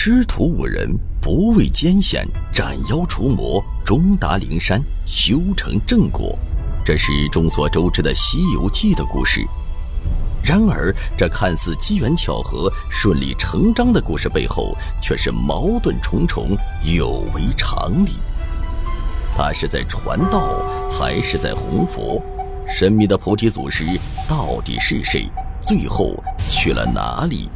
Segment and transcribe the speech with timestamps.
[0.00, 6.38] 师徒五人不畏艰险，斩妖除魔，终达灵山，修成正果。
[6.84, 9.44] 这是众所周知的《西游记》的故事。
[10.40, 14.72] 然而，这看似机缘巧合、顺理成章的故事背后，
[15.02, 18.12] 却是矛盾重重，有违常理。
[19.36, 22.22] 他是在传道，还是在弘佛？
[22.68, 23.84] 神秘的菩提祖师
[24.28, 25.28] 到底是谁？
[25.60, 26.14] 最后
[26.48, 27.50] 去了哪里？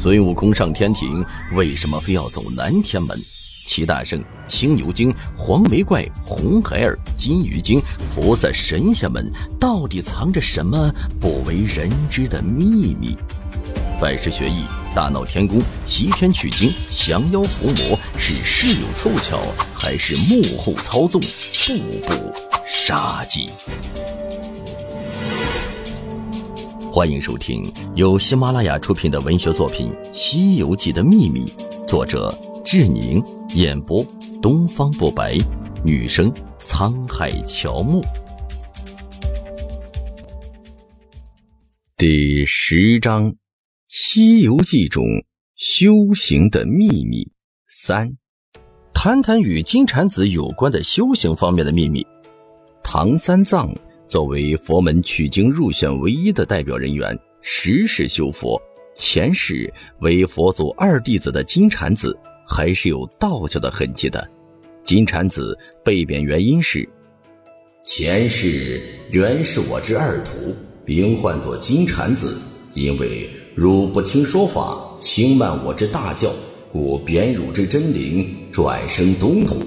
[0.00, 3.18] 孙悟空上天庭，为什么非要走南天门？
[3.66, 7.82] 齐大圣、青牛精、黄眉怪、红孩儿、金鱼精、
[8.14, 13.16] 菩萨、神仙们到底藏着什么不为人知的秘密？
[14.00, 14.62] 拜师学艺、
[14.94, 19.40] 大闹天宫、西天取经、降妖伏魔，是事有凑巧，
[19.74, 21.20] 还是幕后操纵？
[21.20, 22.32] 步步
[22.64, 23.48] 杀机。
[26.98, 27.62] 欢迎收听
[27.94, 31.44] 由喜马拉雅出品的文学作品《西游记的秘密》，
[31.86, 33.22] 作者志宁，
[33.54, 34.04] 演播
[34.42, 35.38] 东方不白，
[35.84, 36.28] 女生
[36.60, 38.02] 沧海乔木。
[41.96, 43.30] 第十章
[43.86, 45.04] 《西游记》中
[45.54, 47.30] 修行的秘密
[47.68, 48.16] 三，
[48.92, 52.04] 谈谈与金蝉子有关的修行方面的秘密。
[52.82, 53.72] 唐三藏。
[54.08, 58.60] 作为佛门取经入选唯一的代表人员，时世修佛。
[58.94, 59.70] 前世
[60.00, 64.26] 为佛祖二弟子的金蝉子，还是有道教的痕迹的。
[64.82, 66.88] 金蝉子被贬原因是：
[67.84, 72.40] 前世原是我之二徒，名唤作金蝉子，
[72.72, 76.32] 因为汝不听说法，轻慢我之大教，
[76.72, 79.62] 故贬汝之真灵，转生东土。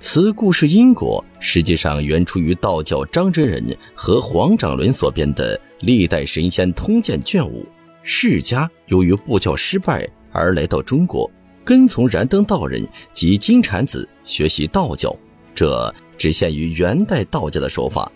[0.00, 7.66] 此故事因果实际上源出于道教张真人和黄长伦所编的《历代神仙通鉴》卷五。
[8.04, 11.28] 释迦由于布教失败而来到中国，
[11.64, 15.14] 跟从燃灯道人及金蝉子学习道教，
[15.52, 18.10] 这只限于元代道教的说法。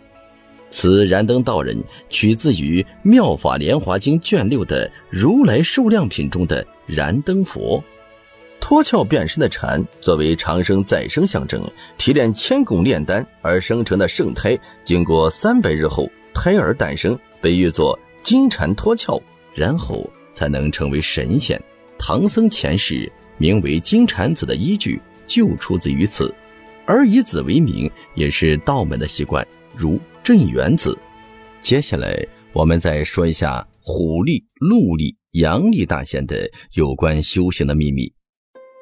[0.69, 1.77] 此燃灯道人
[2.09, 7.83] 取自于《妙法莲华经》卷六的如来寿量品中的燃灯佛。
[8.69, 11.63] 脱壳变身的蝉，作为长生再生象征，
[11.97, 19.23] 提炼千功炼丹而生成的圣胎，经过三百日后胎儿诞生，被誉作金蝉脱壳，
[19.55, 21.63] 然后才能成为神仙。
[21.97, 26.35] 唐僧前世名为金蝉子的依据就出自于此，
[26.87, 29.47] 而以子为名也是道门的习惯，
[29.77, 30.99] 如镇元子。
[31.61, 32.21] 接下来
[32.53, 38.13] 我们再说一下虎力、鹿力、阳力大仙的有关修行的秘密。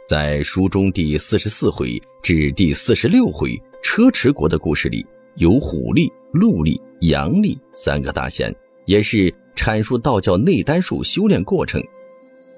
[0.06, 5.04] 在书中第四十四回至第四十六回车迟国的故事里，
[5.36, 8.54] 有虎力、鹿力、阳力三个大仙，
[8.84, 11.82] 也是阐述道教内丹术修炼过程。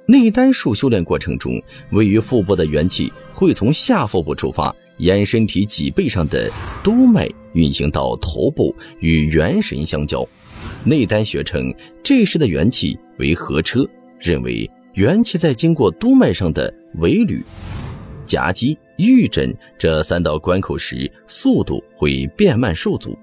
[0.08, 1.52] 内丹术修炼过程中，
[1.92, 6.50] 位于腹部的元气会从下腹部出发，沿身体脊背上的
[6.82, 10.26] 督脉运行到头部，与元神相交。
[10.82, 14.68] 内丹学称这时的元气为合车，认为。
[14.96, 17.42] 元气在经过督脉上的尾闾、
[18.24, 23.16] 夹击、玉枕这三道关口时，速度会变慢受阻。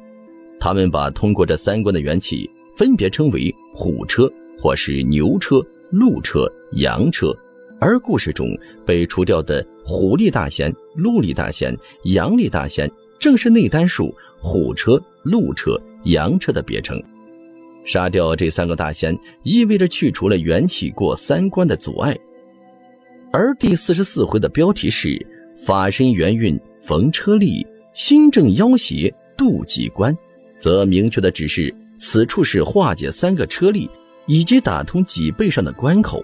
[0.59, 7.35] 他们把通过这三关的元气分别称为虎车，或是牛车、鹿车、羊车。
[7.79, 8.47] 而故事中
[8.85, 12.89] 被除掉的虎力大仙、鹿力大仙、羊力大仙，
[13.19, 17.01] 正是内丹术虎车、鹿车、羊车的别称。
[17.83, 22.17] 杀掉这三个大仙，意味着去除了元气过三关的阻碍。
[23.35, 25.19] 而第四十四回的标题是
[25.57, 30.16] “法身元运逢车力，心正妖邪渡几关”，
[30.61, 33.89] 则明确的指示此处是化解三个车力
[34.27, 36.23] 以及打通脊背上的关口。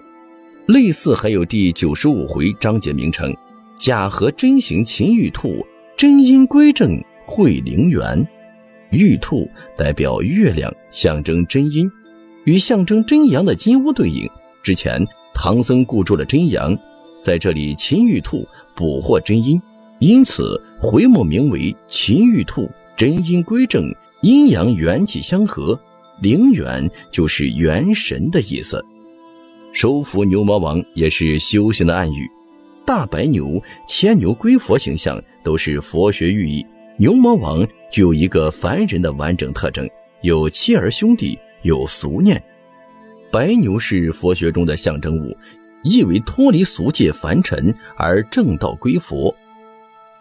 [0.66, 3.34] 类似还有第九十五回章节名称
[3.76, 5.66] “假合真形秦玉兔，
[5.96, 6.96] 真因归正
[7.26, 8.24] 会灵元”。
[8.92, 11.90] 玉兔代表月亮，象征真阴，
[12.44, 14.30] 与象征真阳的金乌对应。
[14.62, 15.04] 之前
[15.34, 16.76] 唐僧固住了真阳，
[17.22, 19.60] 在这里秦玉兔捕获真阴，
[19.98, 23.84] 因此回目名为秦玉兔，真阴归正，
[24.22, 25.78] 阴阳元气相合，
[26.20, 28.84] 灵元就是元神的意思。
[29.72, 32.28] 收服牛魔王也是修行的暗语，
[32.84, 36.66] 大白牛、牵牛归佛形象都是佛学寓意。
[36.96, 39.88] 牛魔王具有一个凡人的完整特征，
[40.22, 42.42] 有妻儿兄弟，有俗念。
[43.30, 45.34] 白牛是佛学中的象征物，
[45.82, 49.34] 意为脱离俗界凡尘而正道归佛。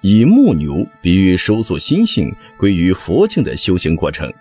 [0.02, 4.30] 以木牛比喻收束心性归于佛境的修行过程。《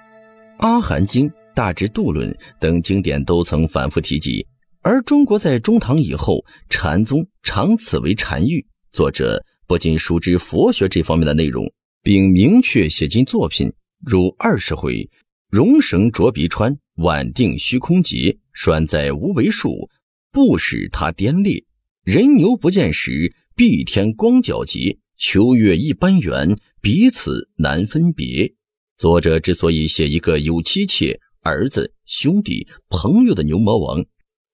[0.58, 2.30] 阿含经》《大智度论》
[2.60, 4.46] 等经典都曾反复提及。
[4.82, 8.64] 而中国在中唐以后，禅宗常此为禅喻。
[8.92, 11.70] 作者不仅熟知佛学这方面的内容，
[12.02, 15.10] 并明确写进作品，如二十回：
[15.50, 19.90] 荣绳着鼻穿，晚定虚空结，拴在无为树，
[20.32, 21.64] 不使它颠裂。
[22.04, 24.98] 人牛不见时，蔽天光皎洁。
[25.20, 28.54] 秋月一般圆，彼此难分别。
[28.96, 34.04] 作者之所以写一个有妻妾、儿子、兄弟、朋友的牛魔王，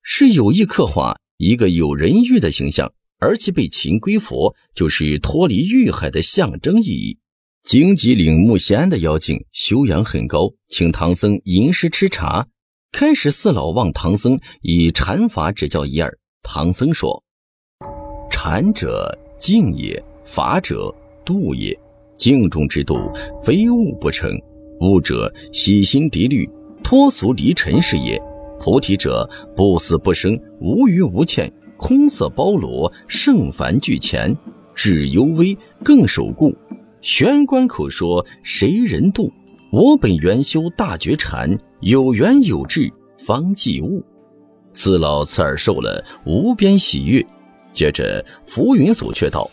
[0.02, 7.18] 是有意刻画一个有人欲的形象，而其被擒归佛，就是脱离欲海的象征意义。
[7.62, 12.48] 荆棘岭木仙庵的妖精修养很高，请唐僧吟诗吃茶。
[12.94, 17.20] 开始四老望唐僧以禅法指教一二，唐僧说
[18.30, 20.94] ：“禅者静也。”法者
[21.24, 21.76] 度也，
[22.16, 22.94] 静中之度，
[23.42, 24.30] 非物不成。
[24.78, 26.48] 悟者洗心涤虑，
[26.84, 28.16] 脱俗离尘是也。
[28.60, 34.32] 菩提者不死不生，无余无欠，空色包罗，圣凡俱前。
[34.72, 36.56] 智犹微，更守固。
[37.02, 39.32] 玄关口说谁人度？
[39.72, 41.50] 我本原修大觉禅，
[41.84, 42.90] 有缘有智
[43.26, 44.02] 方济悟。
[44.72, 47.24] 四老侧耳受了，无边喜悦。
[47.74, 49.50] 接着浮云所却道。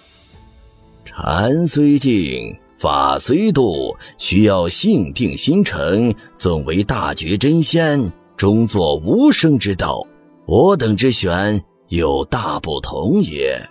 [1.04, 10.02] 禅虽静，法虽度，需要性定心诚，尊为大觉真仙，终作无生之道。
[10.46, 13.62] 我等之选有大不同也。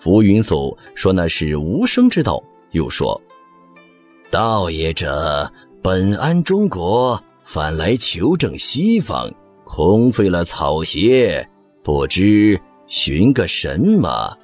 [0.00, 3.20] 浮云叟说那是无生之道，又说：
[4.30, 5.52] 道也者
[5.82, 9.30] 本安中国，反来求证西方，
[9.64, 11.46] 空费了草鞋，
[11.82, 14.36] 不知寻个什么。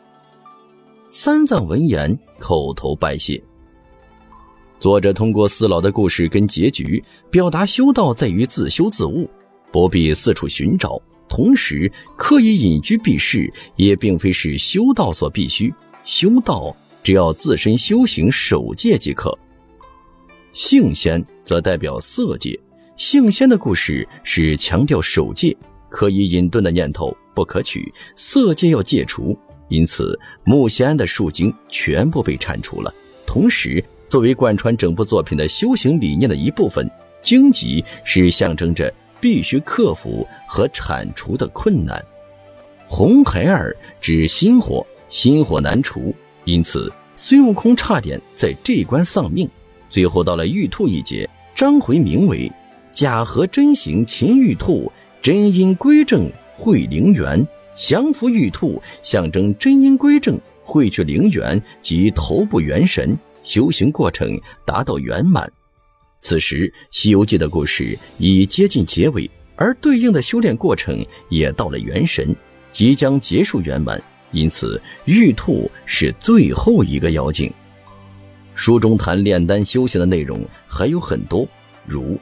[1.09, 3.43] 三藏闻言，叩头拜谢。
[4.79, 9.29] 作者通过四老的故事跟结局，表达修道在于自修自悟，
[9.73, 11.01] 不必四处寻找。
[11.27, 15.73] 同时，刻意隐居避世，也并非是修道所必须。
[16.05, 19.37] 修道只要自身修行守戒即可。
[20.53, 22.59] 性仙则代表色戒，
[23.01, 25.57] 性仙的故事是强调守戒，
[25.89, 29.35] 可以隐遁的念头不可取，色戒要戒除。
[29.69, 32.93] 因此，木仙庵的树精全部被铲除了。
[33.27, 36.87] 同时，作为贯穿整部作品的修行理念的一部分，
[37.23, 42.05] 荆棘是象征着必须克服和铲除的困难。
[42.87, 46.15] 红孩儿指心火，心火难除，
[46.45, 49.49] 因此孙悟空差点在这一关丧命。
[49.89, 52.53] 最后到了玉兔一节，章回名为
[52.93, 54.91] “假合真行擒玉兔，
[55.23, 57.47] 真因归正会灵元”。
[57.75, 64.29] 降服玉兔，象征真因归正，汇聚灵元及头部元神，修行过程
[64.67, 65.51] 达到圆满。
[66.21, 72.37] 此时，《西游记》的故事已接近结尾，而对应的修炼过程也到了元神，
[72.71, 74.03] 即将结束圆满。
[74.31, 77.51] 因此，玉兔是最后一个妖精。
[78.55, 81.49] 书中谈炼丹修行的内容还有很多，
[81.87, 82.21] 如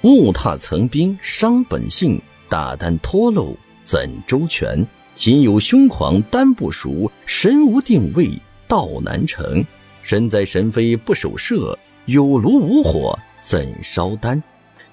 [0.00, 3.56] 木踏层冰伤本性，大丹脱漏。
[3.82, 4.86] 怎周全？
[5.16, 8.30] 心有凶狂，丹不熟；神无定位，
[8.68, 9.64] 道难成。
[10.02, 14.40] 身在神飞不守舍，有炉无火怎烧丹？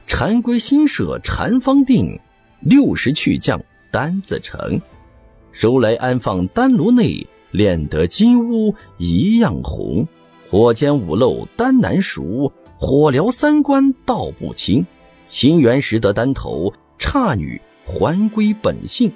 [0.07, 2.19] 禅归心舍，禅方定。
[2.61, 3.61] 六十去将，
[3.91, 4.81] 丹自成。
[5.51, 10.07] 收来安放丹炉内，炼得金乌一样红。
[10.49, 14.83] 火煎五漏，丹难熟；火燎三关，道不清。
[15.29, 17.61] 心元时得丹头，刹女。
[17.87, 19.11] 还归本性，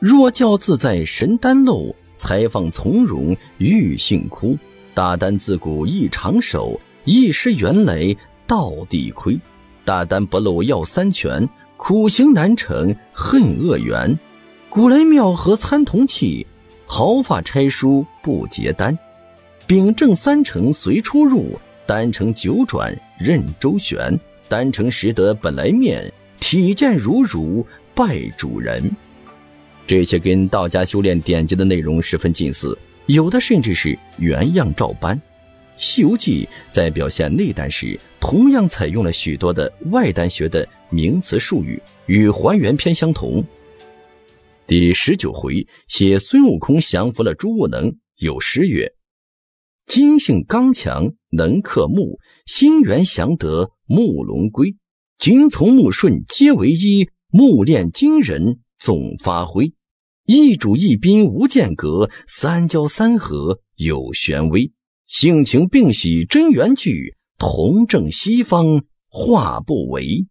[0.00, 4.58] 若教自在神丹漏，才放从容欲性枯。
[4.92, 8.12] 大丹自古一长手，一失原来
[8.44, 9.40] 道地亏。
[9.84, 14.18] 大丹不漏要三全，苦行难成恨恶缘。
[14.68, 16.44] 古来妙合参同气，
[16.86, 18.98] 毫发拆书不结丹。
[19.68, 24.18] 秉正三成随出入，丹成九转任周旋。
[24.50, 26.12] 丹成识得本来面。
[26.40, 27.64] 体见如如
[27.94, 28.90] 拜主人，
[29.86, 32.76] 这些跟道家修炼典籍的内容十分近似，
[33.06, 35.16] 有的甚至是原样照搬。
[35.76, 43.44] 《西游记》在表现内丹时，同样采用了许多的外丹学的名词术语，与还原篇相同。
[44.66, 48.90] 第十九回写孙悟空降服了朱悟能，有诗曰
[49.86, 54.76] ：“金性刚强能克木，心猿降得木龙归。”
[55.18, 59.74] 君从木顺皆为一，木炼金人总发挥。
[60.24, 64.72] 一主一宾无间隔，三交三合有玄微。
[65.06, 70.26] 性情并喜真元聚，同正西方化不为。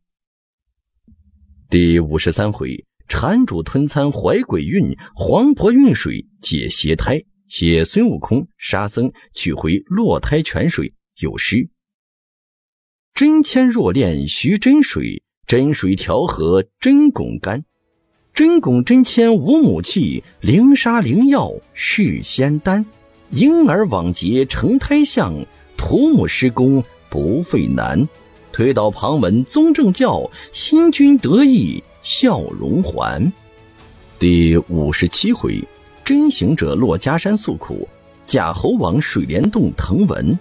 [1.69, 10.93] 第五十三回，缠主吞餐怀鬼运，黄婆运水解邪胎，写孙悟空、沙僧取回落胎泉水。
[11.19, 11.69] 有诗：
[13.19, 17.65] 真铅若炼须真水，真水调和真汞干。
[18.33, 22.85] 真汞真铅无母气，灵砂灵药是仙丹。
[23.31, 25.35] 婴儿往结成胎相，
[25.75, 28.07] 土木施工不费难。
[28.53, 33.29] 推倒旁门宗正教，新君得意笑容还。
[34.17, 35.61] 第五十七回，
[36.05, 37.85] 真行者落家山诉苦，
[38.25, 40.39] 假猴王水帘洞腾文。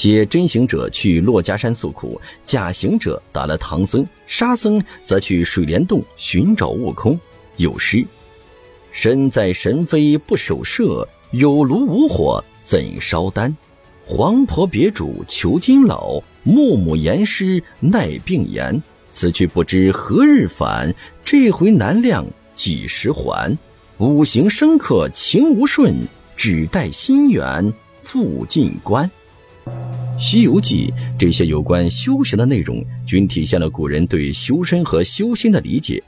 [0.00, 7.20] 写真行者去珞珈山诉苦，假行者打了唐僧，沙僧则去水帘洞寻找悟空。
[7.58, 8.02] 有诗：
[8.92, 13.54] 身在神飞不守舍，有炉无火怎烧丹？
[14.02, 18.82] 黄婆别主求金老，木木言师耐病言。
[19.10, 23.54] 此去不知何日返，这回难量几时还？
[23.98, 25.94] 五行生克情无顺，
[26.38, 29.06] 只待心源复进关。
[30.18, 36.02] 《西游记》这些有关修行的内容，均体现了古人对修身和修心的理解。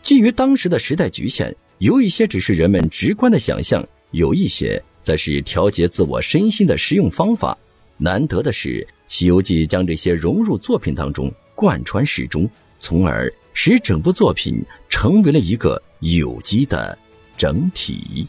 [0.00, 7.58] 基于当时的时代局限，有一些只是人们直观的想象，有一些则是调节自我身心的实用方法。
[7.98, 16.96] 难得的是，《西游记》将这些融入作品当中，贯穿始终，从而使整部作品成为了一个有机的
[17.36, 18.28] 整体。